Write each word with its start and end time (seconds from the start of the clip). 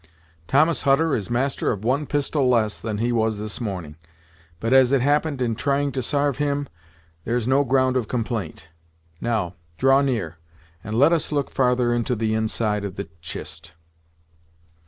Thomas 0.47 0.81
Hutter 0.81 1.13
is 1.13 1.29
master 1.29 1.71
of 1.71 1.83
one 1.85 2.07
pistol 2.07 2.49
less 2.49 2.79
than 2.79 2.97
he 2.97 3.11
was 3.11 3.37
this 3.37 3.61
morning, 3.61 3.97
but, 4.59 4.73
as 4.73 4.91
it 4.91 4.99
happened 5.01 5.43
in 5.43 5.53
trying 5.53 5.91
to 5.91 6.01
sarve 6.01 6.37
him, 6.37 6.67
there's 7.23 7.47
no 7.47 7.63
ground 7.63 7.95
of 7.95 8.07
complaint. 8.07 8.67
Now, 9.21 9.53
draw 9.77 10.01
near, 10.01 10.39
and 10.83 10.97
let 10.97 11.13
us 11.13 11.31
look 11.31 11.51
farther 11.51 11.93
into 11.93 12.15
the 12.15 12.33
inside 12.33 12.83
of 12.83 12.95
the 12.95 13.09
chist." 13.21 13.73